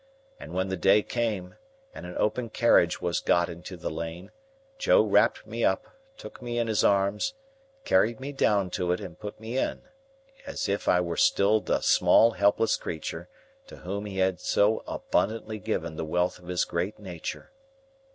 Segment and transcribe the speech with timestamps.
[0.39, 1.57] And when the day came,
[1.93, 4.31] and an open carriage was got into the Lane,
[4.79, 7.35] Joe wrapped me up, took me in his arms,
[7.85, 9.83] carried me down to it, and put me in,
[10.47, 13.29] as if I were still the small helpless creature
[13.67, 17.51] to whom he had so abundantly given of the wealth of his great nature.